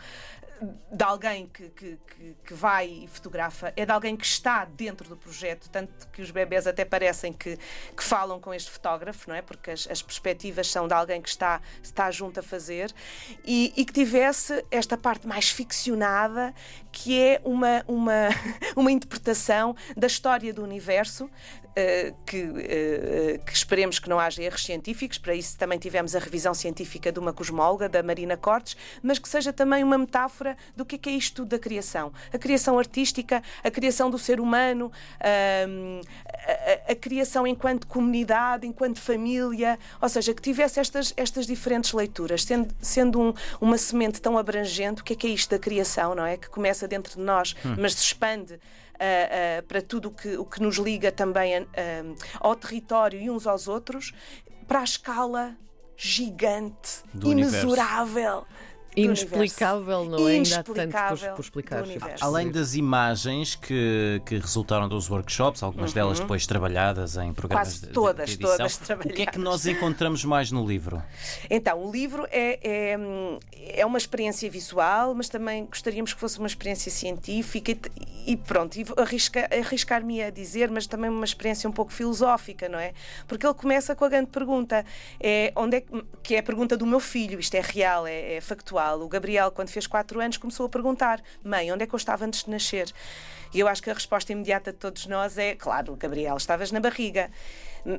de 0.90 1.04
alguém 1.04 1.46
que, 1.46 1.68
que, 1.68 1.98
que, 2.44 2.54
vai 2.54 2.88
e 2.88 3.06
fotografa, 3.06 3.72
é 3.76 3.86
de 3.86 3.92
alguém 3.92 4.16
que 4.16 4.24
está 4.24 4.64
dentro 4.64 5.08
do 5.08 5.16
projeto, 5.16 5.68
tanto 5.70 6.08
que 6.08 6.20
os 6.20 6.30
bebés 6.30 6.66
até 6.66 6.84
parecem 6.84 7.32
que, 7.32 7.56
que 7.96 8.02
falam 8.02 8.40
com 8.40 8.52
este 8.52 8.70
fotógrafo, 8.70 9.28
não 9.28 9.36
é? 9.36 9.42
Porque 9.42 9.70
as, 9.70 9.86
as 9.88 10.02
perspectivas 10.02 10.68
são 10.68 10.88
de 10.88 10.94
alguém 10.94 11.22
que 11.22 11.28
está, 11.28 11.60
está 11.82 12.10
junto 12.10 12.40
a 12.40 12.42
fazer 12.42 12.92
e, 13.44 13.72
e, 13.76 13.84
que 13.84 13.92
tivesse 13.92 14.64
esta 14.70 14.96
parte 14.96 15.26
mais 15.26 15.50
ficcionada, 15.50 16.52
que 16.90 17.20
é 17.20 17.40
uma, 17.44 17.84
uma, 17.86 18.28
uma 18.74 18.90
interpretação 18.90 19.76
da 19.96 20.06
história 20.06 20.52
do 20.52 20.62
universo 20.62 21.30
que, 22.26 22.42
uh, 22.42 23.44
que, 23.44 23.52
esperemos 23.52 23.98
que 23.98 24.08
não 24.08 24.18
haja 24.18 24.42
erros 24.42 24.64
científicos, 24.64 25.18
para 25.18 25.34
isso 25.34 25.56
também 25.56 25.78
tivemos 25.78 26.14
a 26.14 26.18
revisão 26.18 26.54
científica 26.54 27.12
de 27.12 27.18
uma 27.18 27.32
cosmóloga, 27.32 27.88
da 27.88 28.02
Marina 28.02 28.36
Cortes, 28.36 28.76
mas 29.02 29.18
que 29.18 29.28
seja 29.28 29.52
também 29.52 29.84
uma 29.84 29.98
metáfora 29.98 30.56
do 30.76 30.84
que 30.84 30.96
é, 30.96 30.98
que 30.98 31.08
é 31.08 31.12
isto 31.12 31.44
da 31.44 31.58
criação. 31.58 32.12
A 32.32 32.38
criação 32.38 32.78
artística, 32.78 33.42
a 33.62 33.70
criação 33.70 34.10
do 34.10 34.18
ser 34.18 34.40
humano, 34.40 34.90
a, 36.46 36.92
a, 36.92 36.94
criação 36.94 37.46
enquanto 37.46 37.86
comunidade, 37.86 38.66
enquanto 38.66 39.00
família, 39.00 39.78
ou 40.00 40.08
seja, 40.08 40.32
que 40.32 40.42
tivesse 40.42 40.80
estas, 40.80 41.12
estas 41.16 41.46
diferentes 41.46 41.92
leituras, 41.92 42.44
sendo, 42.44 42.74
sendo 42.80 43.20
um, 43.20 43.34
uma 43.60 43.76
semente 43.76 44.20
tão 44.20 44.38
abrangente, 44.38 45.02
o 45.02 45.04
que 45.04 45.12
é, 45.12 45.16
que 45.16 45.26
é 45.26 45.30
isto 45.30 45.50
da 45.50 45.58
criação, 45.58 46.14
não 46.14 46.24
é? 46.24 46.36
Que 46.36 46.48
começa 46.48 46.86
dentro 46.88 47.16
de 47.16 47.20
nós, 47.20 47.54
hum. 47.64 47.76
mas 47.78 47.94
se 47.94 48.04
expande 48.04 48.54
uh, 48.54 48.58
uh, 48.58 49.62
para 49.66 49.82
tudo 49.82 50.10
que, 50.10 50.36
o 50.36 50.44
que 50.44 50.62
nos 50.62 50.76
liga 50.76 51.12
também 51.12 51.60
uh, 51.62 51.66
ao 52.40 52.54
território 52.54 53.20
e 53.20 53.30
uns 53.30 53.46
aos 53.46 53.68
outros, 53.68 54.12
para 54.66 54.80
a 54.80 54.84
escala 54.84 55.56
gigante, 55.96 57.02
Do 57.12 57.32
imensurável. 57.32 58.40
do 58.40 58.46
Inexplicável, 59.04 60.04
não 60.04 60.28
é? 60.28 60.32
Ainda 60.32 60.60
há 60.60 60.62
tanto 60.62 60.78
Inexplicável 60.78 61.28
por, 61.28 61.36
por 61.36 61.42
explicar. 61.42 61.84
Além 62.20 62.50
das 62.50 62.74
imagens 62.74 63.54
que, 63.54 64.22
que 64.24 64.38
resultaram 64.38 64.88
dos 64.88 65.10
workshops, 65.10 65.62
algumas 65.62 65.92
delas 65.92 66.20
depois 66.20 66.46
trabalhadas 66.46 67.16
em 67.16 67.32
programas 67.32 67.58
Uhum. 67.58 67.58
Quase 67.58 67.86
de, 67.86 67.92
todas, 67.92 68.28
de 68.30 68.34
edição, 68.36 68.56
todas 68.56 68.76
o 68.76 68.78
que 68.78 69.22
é 69.22 69.26
que 69.26 69.32
trabalhadas. 69.32 69.42
nós 69.44 69.66
encontramos 69.66 70.24
mais 70.24 70.52
no 70.52 70.64
livro? 70.66 71.02
Então, 71.50 71.84
o 71.84 71.90
livro 71.90 72.26
é, 72.30 72.58
é, 72.62 72.98
é 73.80 73.84
uma 73.86 73.98
experiência 73.98 74.48
visual, 74.50 75.14
mas 75.14 75.28
também 75.28 75.64
gostaríamos 75.66 76.14
que 76.14 76.20
fosse 76.20 76.38
uma 76.38 76.46
experiência 76.46 76.90
científica 76.90 77.72
e, 77.72 78.32
e 78.32 78.36
pronto, 78.36 78.76
e 78.76 78.86
arrisca- 78.96 79.48
arriscar-me 79.50 80.22
a 80.22 80.30
dizer, 80.30 80.70
mas 80.70 80.86
também 80.86 81.10
uma 81.10 81.24
experiência 81.24 81.68
um 81.68 81.72
pouco 81.72 81.92
filosófica, 81.92 82.68
não 82.68 82.78
é? 82.78 82.92
Porque 83.26 83.44
ele 83.46 83.54
começa 83.54 83.94
com 83.96 84.04
a 84.04 84.08
grande 84.08 84.30
pergunta, 84.30 84.84
é, 85.18 85.52
onde 85.56 85.78
é 85.78 85.80
que, 85.80 86.04
que 86.22 86.34
é 86.36 86.38
a 86.38 86.42
pergunta 86.42 86.76
do 86.76 86.86
meu 86.86 87.00
filho, 87.00 87.40
isto 87.40 87.54
é 87.54 87.60
real, 87.60 88.06
é, 88.06 88.36
é 88.36 88.40
factual. 88.40 88.87
O 88.96 89.08
Gabriel, 89.08 89.50
quando 89.50 89.68
fez 89.68 89.86
4 89.86 90.20
anos, 90.20 90.36
começou 90.36 90.66
a 90.66 90.68
perguntar, 90.68 91.22
mãe, 91.42 91.72
onde 91.72 91.84
é 91.84 91.86
que 91.86 91.94
eu 91.94 91.96
estava 91.96 92.24
antes 92.24 92.44
de 92.44 92.50
nascer? 92.50 92.92
E 93.52 93.60
eu 93.60 93.68
acho 93.68 93.82
que 93.82 93.90
a 93.90 93.94
resposta 93.94 94.32
imediata 94.32 94.72
de 94.72 94.78
todos 94.78 95.06
nós 95.06 95.38
é, 95.38 95.54
claro, 95.54 95.96
Gabriel, 95.96 96.36
estavas 96.36 96.70
na 96.70 96.80
barriga. 96.80 97.30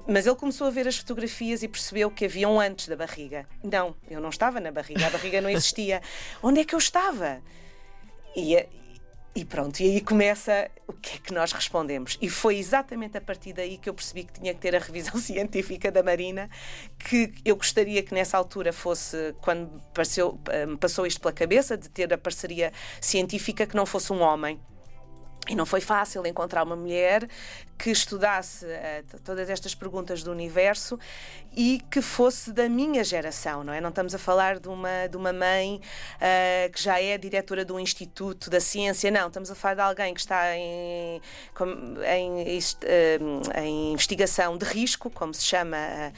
Mas 0.08 0.27
ele 0.27 0.36
começou 0.36 0.67
a 0.67 0.69
ver 0.69 0.88
as 0.88 0.98
fotografias 0.98 1.63
e 1.63 1.67
percebeu 1.67 2.12
que 2.12 2.25
havia 2.25 2.48
um 2.48 2.60
antes 2.60 2.88
da 2.88 2.96
barriga. 2.96 3.48
Não, 3.63 3.96
eu 4.10 4.22
não 4.22 4.29
estava 4.29 4.60
na 4.60 4.72
barriga, 4.72 5.08
a 5.08 5.10
barriga 5.10 5.41
não 5.41 5.50
existia. 5.50 6.01
Onde 6.43 6.60
é 6.60 6.65
que 6.65 6.75
eu 6.75 6.79
estava? 6.79 7.41
E, 8.36 8.65
e 9.39 9.46
pronto, 9.46 9.79
e 9.79 9.86
aí 9.86 10.01
começa 10.01 10.69
o 10.86 10.91
que 10.91 11.15
é 11.15 11.17
que 11.19 11.34
nós 11.34 11.53
respondemos. 11.53 12.17
E 12.22 12.29
foi 12.29 12.58
exatamente 12.58 13.17
a 13.17 13.22
partir 13.22 13.53
daí 13.53 13.77
que 13.77 13.88
eu 13.89 13.93
percebi 13.93 14.25
que 14.25 14.34
tinha 14.34 14.53
que 14.53 14.60
ter 14.60 14.75
a 14.75 14.79
revisão 14.79 15.15
científica 15.22 15.89
da 15.89 16.03
Marina, 16.03 16.50
que 16.98 17.34
eu 17.46 17.55
gostaria 17.55 18.03
que 18.03 18.13
nessa 18.13 18.38
altura 18.38 18.74
fosse, 18.74 19.34
quando 19.41 19.81
passou, 19.93 20.38
me 20.67 20.75
passou 20.75 21.08
isto 21.08 21.22
pela 21.22 21.31
cabeça, 21.31 21.77
de 21.77 21.88
ter 21.88 22.13
a 22.13 22.17
parceria 22.17 22.74
científica 23.00 23.65
que 23.65 23.77
não 23.77 23.86
fosse 23.86 24.12
um 24.12 24.19
homem. 24.19 24.60
E 25.48 25.55
não 25.55 25.65
foi 25.65 25.81
fácil 25.81 26.25
encontrar 26.27 26.63
uma 26.63 26.75
mulher 26.75 27.27
que 27.75 27.89
estudasse 27.89 28.65
t- 29.10 29.17
todas 29.24 29.50
estas 29.50 29.74
perguntas 29.74 30.22
do 30.22 30.31
universo 30.31 31.00
e 31.55 31.81
que 31.89 32.01
fosse 32.01 32.51
da 32.51 32.69
minha 32.69 33.03
geração, 33.03 33.63
não 33.63 33.74
é? 33.74 33.81
Não 33.81 33.89
estamos 33.89 34.13
a 34.13 34.19
falar 34.19 34.60
de 34.60 34.67
uma, 34.67 35.08
de 35.08 35.17
uma 35.17 35.34
mãe 35.34 35.81
eh, 36.22 36.69
que 36.72 36.84
já 36.84 37.01
é 37.01 37.17
diretora 37.17 37.65
de 37.65 37.72
um 37.72 37.79
instituto 37.79 38.50
da 38.50 38.60
ciência, 38.60 39.10
não. 39.10 39.27
Estamos 39.27 39.50
a 39.50 39.55
falar 39.55 39.75
de 39.75 39.81
alguém 39.81 40.13
que 40.13 40.19
está 40.19 40.55
em, 40.55 41.19
em, 42.05 42.60
eh, 42.84 43.19
em 43.63 43.93
investigação 43.93 44.55
de 44.58 44.65
risco, 44.65 45.10
como 45.10 45.34
se 45.34 45.46
chama 45.46 45.77
eh, 45.77 46.13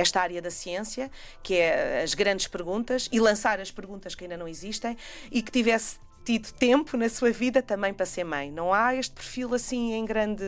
esta 0.00 0.20
área 0.20 0.42
da 0.42 0.50
ciência, 0.50 1.10
que 1.42 1.54
é 1.54 2.02
as 2.02 2.14
grandes 2.14 2.48
perguntas 2.48 3.08
e 3.12 3.20
lançar 3.20 3.60
as 3.60 3.70
perguntas 3.70 4.14
que 4.14 4.24
ainda 4.24 4.36
não 4.36 4.48
existem 4.48 4.96
e 5.30 5.40
que 5.42 5.52
tivesse 5.52 5.98
tido 6.24 6.52
tempo 6.52 6.96
na 6.96 7.08
sua 7.08 7.30
vida 7.30 7.62
também 7.62 7.92
para 7.92 8.06
ser 8.06 8.24
mãe. 8.24 8.50
Não 8.50 8.72
há 8.72 8.94
este 8.94 9.14
perfil 9.14 9.54
assim 9.54 9.92
em 9.92 10.04
grande, 10.04 10.44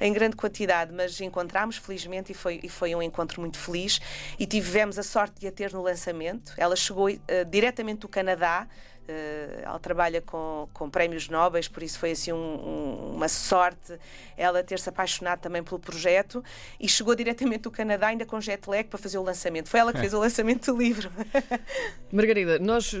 em 0.00 0.12
grande 0.12 0.36
quantidade, 0.36 0.92
mas 0.92 1.20
encontramos 1.20 1.76
felizmente 1.76 2.32
e 2.32 2.34
foi, 2.34 2.60
e 2.62 2.68
foi 2.68 2.94
um 2.94 3.02
encontro 3.02 3.40
muito 3.40 3.58
feliz 3.58 4.00
e 4.38 4.46
tivemos 4.46 4.98
a 4.98 5.02
sorte 5.02 5.40
de 5.40 5.46
a 5.46 5.52
ter 5.52 5.72
no 5.72 5.82
lançamento. 5.82 6.52
Ela 6.56 6.76
chegou 6.76 7.08
eh, 7.08 7.44
diretamente 7.44 8.00
do 8.00 8.08
Canadá. 8.08 8.66
Eh, 9.08 9.62
ela 9.64 9.78
trabalha 9.78 10.20
com, 10.20 10.68
com 10.72 10.88
prémios 10.90 11.28
nobres, 11.28 11.66
por 11.68 11.82
isso 11.82 11.98
foi 11.98 12.12
assim 12.12 12.32
um- 12.32 12.36
um- 12.36 13.14
uma 13.16 13.28
sorte 13.28 13.98
ela 14.36 14.62
ter 14.62 14.78
se 14.78 14.88
apaixonado 14.88 15.40
também 15.40 15.62
pelo 15.62 15.78
projeto 15.80 16.42
e 16.78 16.88
chegou 16.88 17.14
diretamente 17.14 17.62
do 17.62 17.70
Canadá, 17.70 18.08
ainda 18.08 18.24
com 18.26 18.40
jet 18.40 18.68
lag, 18.68 18.84
para 18.88 18.98
fazer 18.98 19.18
o 19.18 19.22
lançamento. 19.22 19.68
Foi 19.68 19.80
ela 19.80 19.92
que 19.92 19.98
fez 19.98 20.12
o 20.14 20.18
lançamento 20.20 20.72
do 20.72 20.78
livro. 20.78 21.10
Margarida, 22.12 22.58
nós 22.58 22.94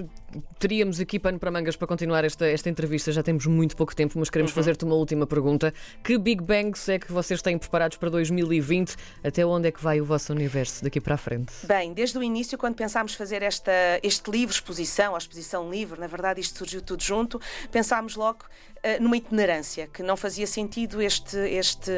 teríamos 0.58 1.00
aqui 1.00 1.18
pano 1.18 1.38
para 1.38 1.50
mangas 1.50 1.76
para 1.76 1.86
continuar 1.86 2.24
esta, 2.24 2.46
esta 2.46 2.68
entrevista. 2.68 3.10
Já 3.12 3.22
temos 3.22 3.46
muito 3.46 3.76
pouco 3.76 3.94
tempo, 3.94 4.18
mas 4.18 4.28
Uhum. 4.28 4.32
queremos 4.32 4.52
fazer-te 4.52 4.84
uma 4.84 4.94
última 4.94 5.26
pergunta. 5.26 5.72
Que 6.04 6.18
Big 6.18 6.42
Bangs 6.42 6.88
é 6.88 6.98
que 6.98 7.10
vocês 7.12 7.40
têm 7.40 7.56
preparados 7.58 7.96
para 7.96 8.10
2020? 8.10 8.96
Até 9.24 9.44
onde 9.46 9.68
é 9.68 9.72
que 9.72 9.82
vai 9.82 10.00
o 10.00 10.04
vosso 10.04 10.32
universo 10.32 10.82
daqui 10.84 11.00
para 11.00 11.14
a 11.14 11.18
frente? 11.18 11.52
Bem, 11.66 11.92
desde 11.92 12.18
o 12.18 12.22
início, 12.22 12.58
quando 12.58 12.74
pensámos 12.74 13.14
fazer 13.14 13.42
esta, 13.42 13.72
este 14.02 14.30
livro, 14.30 14.54
exposição, 14.54 15.14
a 15.14 15.18
exposição 15.18 15.70
livre, 15.70 15.97
na 15.98 16.06
verdade 16.06 16.40
isto 16.40 16.56
surgiu 16.58 16.80
tudo 16.82 17.02
junto, 17.02 17.40
pensámos 17.70 18.14
logo 18.16 18.44
eh, 18.82 18.98
numa 19.00 19.16
itinerância, 19.16 19.86
que 19.88 20.02
não 20.02 20.16
fazia 20.16 20.46
sentido 20.46 21.02
este, 21.02 21.36
este, 21.36 21.90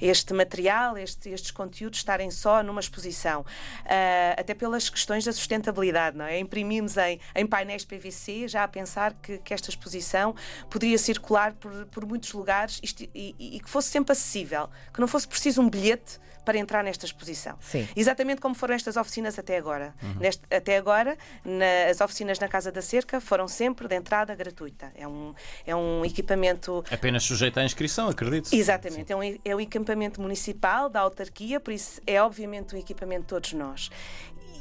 este 0.00 0.34
material, 0.34 0.96
este- 0.98 1.30
estes 1.30 1.50
conteúdos 1.50 1.98
estarem 2.00 2.30
só 2.30 2.62
numa 2.62 2.80
exposição. 2.80 3.44
Ah, 3.86 4.34
até 4.38 4.54
pelas 4.54 4.88
questões 4.90 5.24
da 5.24 5.32
sustentabilidade, 5.32 6.16
não 6.16 6.24
é? 6.26 6.38
Imprimimos 6.38 6.96
em, 6.98 7.18
em 7.34 7.46
painéis 7.46 7.84
PVC, 7.84 8.46
já 8.48 8.64
a 8.64 8.68
pensar 8.68 9.14
que, 9.14 9.38
que 9.38 9.54
esta 9.54 9.70
exposição 9.70 10.34
poderia 10.70 10.98
circular 10.98 11.52
por, 11.54 11.86
por 11.86 12.04
muitos 12.06 12.32
lugares 12.32 12.78
isto- 12.82 13.02
e, 13.14 13.34
e- 13.38 13.56
e 13.56 13.60
que 13.60 13.70
fosse 13.70 13.88
sempre 13.88 14.12
acessível, 14.12 14.68
que 14.92 15.00
não 15.00 15.08
fosse 15.08 15.26
preciso 15.26 15.62
um 15.62 15.68
bilhete 15.70 16.18
para 16.48 16.56
entrar 16.56 16.82
nesta 16.82 17.04
exposição. 17.04 17.58
Sim. 17.60 17.86
Exatamente 17.94 18.40
como 18.40 18.54
foram 18.54 18.74
estas 18.74 18.96
oficinas 18.96 19.38
até 19.38 19.58
agora. 19.58 19.94
Neste- 20.18 20.42
até 20.50 20.78
agora, 20.78 21.14
na- 21.44 21.90
as 21.90 22.00
oficinas 22.00 22.38
na 22.38 22.48
Casa 22.48 22.72
da 22.72 22.80
Cerca 22.80 23.20
foram 23.20 23.46
sempre 23.46 23.86
de 23.86 23.94
entrada 23.94 24.34
gratuita. 24.34 24.90
É 24.94 25.06
um, 25.06 25.34
é 25.66 25.76
um 25.76 26.02
equipamento. 26.06 26.82
Apenas 26.90 27.22
sujeito 27.24 27.60
à 27.60 27.64
inscrição, 27.64 28.08
acredito. 28.08 28.48
Exatamente, 28.50 29.12
é 29.12 29.16
um, 29.16 29.38
é 29.44 29.54
um 29.56 29.60
equipamento 29.60 30.22
municipal 30.22 30.88
da 30.88 31.00
autarquia, 31.00 31.60
por 31.60 31.70
isso 31.70 32.00
é 32.06 32.22
obviamente 32.22 32.74
um 32.74 32.78
equipamento 32.78 33.20
de 33.24 33.26
todos 33.26 33.52
nós. 33.52 33.90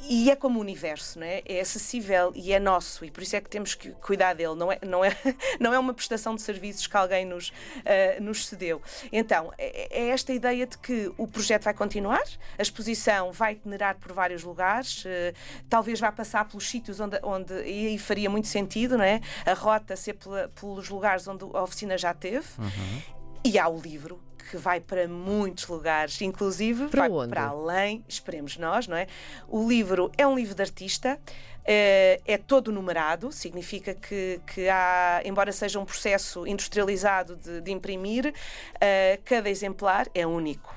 E 0.09 0.31
é 0.31 0.35
como 0.35 0.57
o 0.59 0.61
universo, 0.61 1.19
não 1.19 1.27
é? 1.27 1.41
é 1.45 1.59
acessível 1.59 2.31
e 2.33 2.53
é 2.53 2.59
nosso, 2.59 3.03
e 3.03 3.11
por 3.11 3.21
isso 3.21 3.35
é 3.35 3.41
que 3.41 3.49
temos 3.49 3.75
que 3.75 3.91
cuidar 3.91 4.33
dele. 4.33 4.55
Não 4.55 4.71
é, 4.71 4.79
não 4.85 5.03
é, 5.03 5.15
não 5.59 5.73
é 5.73 5.79
uma 5.79 5.93
prestação 5.93 6.33
de 6.35 6.41
serviços 6.41 6.87
que 6.87 6.95
alguém 6.95 7.25
nos, 7.25 7.51
ah, 7.85 8.19
nos 8.21 8.47
cedeu. 8.47 8.81
Então, 9.11 9.51
é, 9.57 10.03
é 10.05 10.07
esta 10.09 10.31
ideia 10.31 10.65
de 10.65 10.77
que 10.77 11.11
o 11.17 11.27
projeto 11.27 11.63
vai 11.65 11.73
continuar, 11.73 12.23
a 12.57 12.61
exposição 12.61 13.31
vai 13.31 13.53
itinerar 13.53 13.97
por 13.97 14.13
vários 14.13 14.43
lugares, 14.43 15.03
eh, 15.05 15.33
talvez 15.69 15.99
vá 15.99 16.11
passar 16.11 16.47
pelos 16.47 16.69
sítios 16.69 16.99
onde, 16.99 17.19
onde 17.21 17.53
e 17.63 17.87
aí 17.87 17.97
faria 17.97 18.29
muito 18.29 18.47
sentido, 18.47 18.97
não 18.97 19.03
é? 19.03 19.19
A 19.45 19.53
rota 19.53 19.95
ser 19.95 20.13
pela- 20.13 20.47
pelos 20.49 20.87
lugares 20.89 21.27
onde 21.27 21.43
a 21.43 21.63
oficina 21.63 21.97
já 21.97 22.13
teve. 22.13 22.47
E 23.43 23.59
há 23.59 23.67
o 23.67 23.79
livro 23.79 24.21
que 24.49 24.57
vai 24.57 24.79
para 24.79 25.07
muitos 25.07 25.67
lugares, 25.67 26.21
inclusive 26.21 26.87
Para 26.87 27.01
vai 27.01 27.09
onde? 27.11 27.29
para 27.29 27.43
além, 27.47 28.03
esperemos 28.07 28.57
nós, 28.57 28.87
não 28.87 28.95
é? 28.95 29.07
O 29.47 29.67
livro 29.67 30.11
é 30.17 30.25
um 30.25 30.35
livro 30.35 30.55
de 30.55 30.61
artista, 30.61 31.19
eh, 31.65 32.21
é 32.25 32.37
todo 32.37 32.71
numerado, 32.71 33.31
significa 33.31 33.93
que, 33.93 34.39
que 34.47 34.69
há, 34.69 35.21
embora 35.25 35.51
seja 35.51 35.79
um 35.79 35.85
processo 35.85 36.47
industrializado 36.47 37.35
de, 37.35 37.61
de 37.61 37.71
imprimir, 37.71 38.33
eh, 38.79 39.19
cada 39.25 39.49
exemplar 39.49 40.07
é 40.13 40.25
único. 40.25 40.75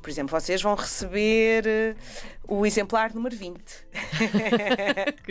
Por 0.00 0.08
exemplo, 0.08 0.40
vocês 0.40 0.62
vão 0.62 0.74
receber 0.74 1.96
o 2.50 2.66
exemplar 2.66 3.14
número 3.14 3.36
20, 3.36 3.62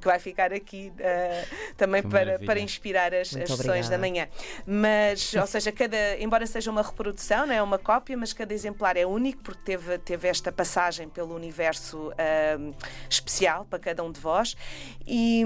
que 0.00 0.04
vai 0.04 0.18
ficar 0.18 0.50
aqui 0.50 0.90
eh, 0.98 1.44
também 1.76 2.02
Que 2.02 2.08
para, 2.08 2.24
maravilha. 2.24 2.46
para 2.46 2.58
inspirar 2.58 3.12
as, 3.12 3.28
as 3.28 3.50
sessões 3.50 3.60
obrigada. 3.60 3.90
da 3.90 3.98
manhã. 3.98 4.28
Mas, 4.66 5.34
ou 5.34 5.46
seja, 5.46 5.70
cada, 5.70 6.18
embora 6.18 6.46
seja 6.46 6.70
uma 6.70 6.80
reprodução, 6.80 7.46
não 7.46 7.52
é 7.54 7.62
uma 7.62 7.78
cópia, 7.78 8.16
mas 8.16 8.32
cada 8.32 8.54
exemplar 8.54 8.96
é 8.96 9.04
único 9.04 9.42
porque 9.42 9.60
teve, 9.62 9.98
teve 9.98 10.26
esta 10.26 10.50
passagem 10.50 11.06
pelo 11.06 11.34
universo 11.34 12.10
ahm, 12.16 12.72
especial 13.10 13.66
para 13.66 13.78
cada 13.78 14.02
um 14.02 14.10
de 14.10 14.18
vós. 14.18 14.56
E, 15.06 15.42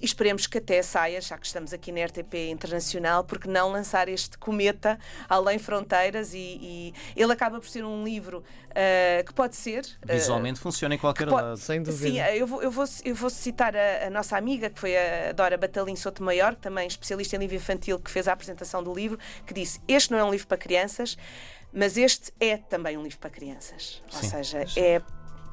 e 0.00 0.04
esperemos 0.04 0.46
que 0.46 0.56
até 0.56 0.80
saia, 0.82 1.20
já 1.20 1.36
que 1.36 1.44
estamos 1.44 1.74
aqui 1.74 1.92
na 1.92 2.02
RTP 2.06 2.50
Internacional, 2.50 3.24
porque 3.24 3.46
não 3.46 3.70
lançar 3.70 4.08
este 4.08 4.38
cometa 4.38 4.98
além 5.28 5.58
fronteiras 5.58 6.32
e, 6.32 6.38
e 6.38 6.94
ele 7.14 7.30
acaba 7.30 7.60
por 7.60 7.68
ser 7.68 7.84
um 7.84 8.02
livro 8.02 8.42
ah, 8.74 9.22
que 9.22 9.32
pode 9.32 9.56
ser. 9.56 9.84
Visualmente 10.04 10.61
funciona 10.62 10.94
em 10.94 10.98
qualquer 10.98 11.28
pode- 11.28 11.42
lado. 11.42 11.56
Sem 11.56 11.78
Sim, 11.78 11.90
dúvida. 11.90 12.34
eu 12.36 12.46
vou, 12.46 12.62
eu 12.62 12.70
vou, 12.70 12.84
eu 13.04 13.14
vou 13.14 13.28
citar 13.30 13.74
a, 13.76 14.06
a 14.06 14.10
nossa 14.10 14.36
amiga, 14.36 14.70
que 14.70 14.78
foi 14.78 14.96
a 14.96 15.32
Dora 15.32 15.56
Batalim 15.58 15.96
Sotomayor, 15.96 16.54
também 16.54 16.86
especialista 16.86 17.36
em 17.36 17.38
livro 17.40 17.56
infantil, 17.56 17.98
que 17.98 18.10
fez 18.10 18.28
a 18.28 18.32
apresentação 18.32 18.82
do 18.82 18.94
livro, 18.94 19.18
que 19.46 19.52
disse: 19.52 19.80
Este 19.88 20.10
não 20.12 20.18
é 20.18 20.24
um 20.24 20.30
livro 20.30 20.46
para 20.46 20.56
crianças, 20.56 21.16
mas 21.72 21.96
este 21.96 22.32
é 22.40 22.56
também 22.56 22.96
um 22.96 23.02
livro 23.02 23.18
para 23.18 23.30
crianças. 23.30 24.02
Ou 24.14 24.20
Sim. 24.20 24.28
seja, 24.28 24.64
é. 24.76 25.02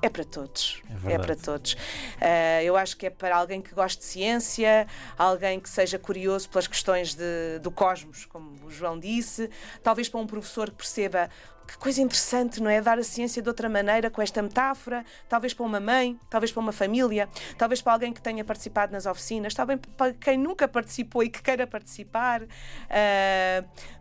É 0.02 0.08
para 0.08 0.24
todos. 0.24 0.82
É 0.90 0.94
É, 0.94 0.96
verdade. 0.96 1.26
para 1.28 1.36
todos. 1.36 1.76
Ah, 2.22 2.64
eu 2.64 2.78
acho 2.78 2.96
que 2.96 3.08
é 3.08 3.10
para 3.10 3.36
alguém 3.36 3.62
que 3.62 3.76
goste 3.76 3.98
de 4.00 4.06
ciência, 4.06 4.88
alguém 5.18 5.60
que 5.60 5.70
seja 5.70 6.00
curioso 6.00 6.48
pelas 6.50 6.68
questões 6.68 7.14
de- 7.14 7.60
do 7.62 7.70
cosmos, 7.70 8.26
como 8.26 8.66
o 8.66 8.72
João 8.72 8.98
disse, 8.98 9.50
talvez 9.84 10.08
para 10.08 10.22
um 10.22 10.26
professor 10.26 10.70
que 10.70 10.78
perceba 10.78 11.30
que 11.70 11.78
coisa 11.78 12.02
interessante, 12.02 12.62
não 12.62 12.70
é? 12.70 12.82
Dar 12.82 12.98
a 12.98 13.04
ciência 13.04 13.42
de 13.42 13.48
outra 13.48 13.70
maneira, 13.70 14.10
com 14.10 14.22
esta 14.22 14.42
metáfora, 14.42 15.06
talvez 15.28 15.54
para 15.54 15.66
uma 15.66 15.80
mãe, 15.80 16.20
talvez 16.30 16.52
para 16.52 16.62
uma 16.62 16.72
família, 16.72 17.30
talvez 17.58 17.80
para 17.80 17.94
alguém 17.94 18.12
que 18.12 18.22
tenha 18.22 18.44
participado 18.44 18.92
nas 18.92 19.06
oficinas, 19.06 19.54
talvez 19.54 19.80
para 19.96 20.14
quem 20.14 20.38
nunca 20.38 20.68
participou 20.68 21.22
e 21.24 21.30
que 21.30 21.42
queira 21.44 21.68
participar, 21.68 22.42
uh, 22.42 22.48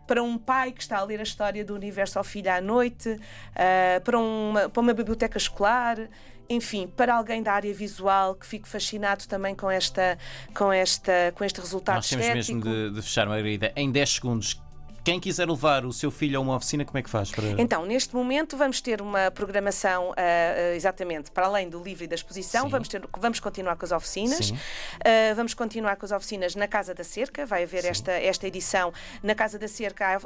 para 0.07 0.23
um 0.23 0.37
pai 0.37 0.71
que 0.71 0.81
está 0.81 0.97
a 0.97 1.03
ler 1.03 1.19
a 1.19 1.23
história 1.23 1.63
do 1.63 1.75
universo 1.75 2.17
ao 2.17 2.23
filho 2.23 2.51
à 2.51 2.59
noite, 2.59 3.09
uh, 3.09 4.01
para, 4.03 4.17
uma, 4.17 4.69
para 4.69 4.81
uma 4.81 4.93
biblioteca 4.93 5.37
escolar 5.37 6.09
enfim, 6.51 6.87
para 6.87 7.13
alguém 7.13 7.43
da 7.43 7.53
área 7.53 7.71
visual 7.71 8.33
que 8.33 8.43
fique 8.43 8.67
fascinado 8.67 9.27
também 9.27 9.53
com, 9.53 9.69
esta, 9.69 10.17
com, 10.55 10.73
esta, 10.73 11.31
com 11.35 11.43
este 11.43 11.61
resultado 11.61 11.97
Nós 11.97 12.09
temos 12.09 12.25
estético. 12.25 12.65
mesmo 12.65 12.89
de, 12.89 12.95
de 12.95 13.01
fechar, 13.03 13.27
Margarida, 13.27 13.71
em 13.75 13.91
10 13.91 14.09
segundos. 14.09 14.59
Quem 15.03 15.19
quiser 15.19 15.49
levar 15.49 15.85
o 15.85 15.93
seu 15.93 16.11
filho 16.11 16.37
a 16.37 16.41
uma 16.41 16.55
oficina, 16.55 16.85
como 16.85 16.97
é 16.97 17.01
que 17.01 17.09
faz? 17.09 17.31
Para... 17.31 17.45
Então, 17.57 17.85
neste 17.85 18.15
momento 18.15 18.57
vamos 18.57 18.81
ter 18.81 19.01
uma 19.01 19.31
programação 19.31 20.09
uh, 20.09 20.11
uh, 20.11 20.75
exatamente 20.75 21.31
para 21.31 21.45
além 21.47 21.69
do 21.69 21.81
livro 21.81 22.03
e 22.03 22.07
da 22.07 22.15
exposição. 22.15 22.69
Vamos, 22.69 22.87
ter, 22.87 23.01
vamos 23.17 23.39
continuar 23.39 23.75
com 23.75 23.85
as 23.85 23.91
oficinas. 23.91 24.51
Uh, 24.51 25.35
vamos 25.35 25.53
continuar 25.53 25.95
com 25.95 26.05
as 26.05 26.11
oficinas 26.11 26.55
na 26.55 26.67
Casa 26.67 26.93
da 26.93 27.03
Cerca. 27.03 27.45
Vai 27.45 27.63
haver 27.63 27.85
esta, 27.85 28.11
esta 28.11 28.47
edição. 28.47 28.93
Na 29.23 29.35
Casa 29.35 29.57
da 29.57 29.67
Cerca, 29.67 30.21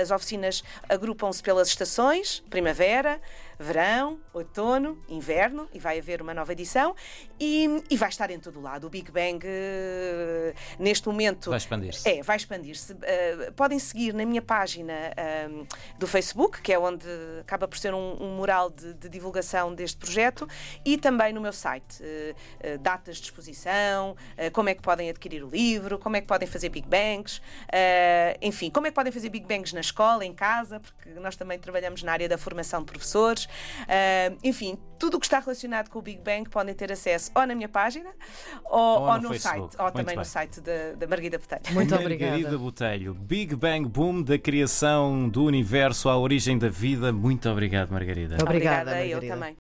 as 0.00 0.10
oficinas 0.10 0.62
agrupam-se 0.88 1.42
pelas 1.42 1.68
estações: 1.68 2.42
primavera, 2.50 3.20
verão, 3.58 4.20
outono, 4.32 5.02
inverno, 5.08 5.68
e 5.72 5.78
vai 5.78 5.98
haver 5.98 6.22
uma 6.22 6.34
nova 6.34 6.52
edição. 6.52 6.94
E, 7.40 7.82
e 7.90 7.96
vai 7.96 8.08
estar 8.08 8.30
em 8.30 8.38
todo 8.38 8.58
o 8.58 8.62
lado. 8.62 8.86
O 8.86 8.90
Big 8.90 9.10
Bang, 9.10 9.44
neste 10.78 11.08
momento. 11.08 11.50
Vai 11.50 11.58
expandir-se. 11.58 12.08
É, 12.08 12.22
vai 12.22 12.36
expandir-se. 12.36 12.96
podem 13.56 13.78
seguir 13.78 14.12
na 14.14 14.24
minha 14.24 14.42
página 14.42 14.94
um, 15.50 15.66
do 15.98 16.06
Facebook, 16.06 16.60
que 16.60 16.72
é 16.72 16.78
onde 16.78 17.06
acaba 17.40 17.66
por 17.66 17.78
ser 17.78 17.94
um, 17.94 18.16
um 18.22 18.36
mural 18.36 18.70
de, 18.70 18.94
de, 18.94 19.08
divulgação 19.08 19.74
deste 19.74 19.96
projeto, 19.96 20.48
e 20.84 20.96
também 20.96 21.32
no 21.32 21.40
meu 21.40 21.52
site. 21.52 22.02
Uh, 22.02 22.74
uh, 22.74 22.78
datas 22.78 23.16
de 23.16 23.24
exposição, 23.24 24.12
uh, 24.12 24.50
como 24.52 24.68
é 24.68 24.74
que 24.74 24.82
podem 24.82 25.10
adquirir 25.10 25.44
o 25.44 25.48
livro, 25.48 25.98
como 25.98 26.16
é 26.16 26.20
que 26.20 26.26
podem 26.26 26.46
fazer 26.46 26.68
Big 26.68 26.88
Bangs, 26.88 27.40
enfim, 28.40 28.70
como 28.70 28.86
é 28.86 28.90
que 28.90 28.94
podem 28.94 29.12
fazer 29.12 29.28
Big 29.28 29.46
Bangs 29.46 29.72
na 29.72 29.80
escola, 29.80 30.24
em 30.24 30.32
casa, 30.32 30.80
porque 30.80 31.10
nós 31.20 31.36
também 31.36 31.58
trabalhamos 31.58 32.02
na 32.02 32.12
área 32.12 32.28
da 32.28 32.38
formação 32.38 32.80
de 32.80 32.86
professores. 32.86 33.47
Enfim, 34.42 34.78
tudo 34.98 35.16
o 35.16 35.20
que 35.20 35.26
está 35.26 35.38
relacionado 35.38 35.88
com 35.88 35.98
o 35.98 36.02
Big 36.02 36.20
Bang 36.20 36.48
podem 36.48 36.74
ter 36.74 36.90
acesso 36.90 37.30
ou 37.34 37.46
na 37.46 37.54
minha 37.54 37.68
página 37.68 38.10
ou, 38.64 38.80
ou, 38.80 39.02
ou 39.02 39.20
no, 39.20 39.28
no 39.30 39.38
site, 39.38 39.76
ou 39.78 39.90
também 39.90 40.06
bem. 40.06 40.16
no 40.16 40.24
site 40.24 40.60
da 40.60 41.06
Margarida 41.06 41.38
Botelho. 41.38 41.62
Muito 41.70 41.94
obrigada. 41.94 42.32
Margarida 42.32 42.58
Botelho, 42.58 43.14
Big 43.14 43.54
Bang 43.54 43.88
Boom 43.88 44.22
da 44.22 44.38
criação 44.38 45.28
do 45.28 45.44
universo 45.44 46.08
à 46.08 46.18
origem 46.18 46.58
da 46.58 46.68
vida. 46.68 47.12
Muito 47.12 47.48
obrigado, 47.48 47.90
Margarida. 47.90 48.36
Obrigada, 48.40 48.50
Obrigada 48.50 48.90
Margarida. 48.90 49.26
eu 49.26 49.28
também. 49.28 49.56